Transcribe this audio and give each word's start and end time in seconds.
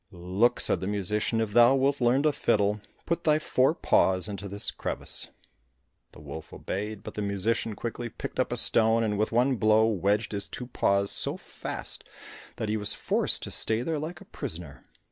"Look," 0.09 0.59
said 0.59 0.79
the 0.79 0.87
musician, 0.87 1.39
"if 1.39 1.53
thou 1.53 1.75
wilt 1.75 2.01
learn 2.01 2.23
to 2.23 2.31
fiddle, 2.31 2.81
put 3.05 3.23
thy 3.23 3.37
fore 3.37 3.75
paws 3.75 4.27
into 4.27 4.47
this 4.47 4.71
crevice." 4.71 5.27
The 6.13 6.19
wolf 6.21 6.51
obeyed, 6.51 7.03
but 7.03 7.13
the 7.13 7.21
musician 7.21 7.75
quickly 7.75 8.09
picked 8.09 8.39
up 8.39 8.51
a 8.51 8.57
stone 8.57 9.03
and 9.03 9.15
with 9.15 9.31
one 9.31 9.57
blow 9.57 9.85
wedged 9.85 10.31
his 10.31 10.49
two 10.49 10.65
paws 10.65 11.11
so 11.11 11.37
fast 11.37 12.03
that 12.55 12.67
he 12.67 12.77
was 12.77 12.95
forced 12.95 13.43
to 13.43 13.51
stay 13.51 13.83
there 13.83 13.99
like 13.99 14.19
a 14.21 14.25
prisoner. 14.25 14.81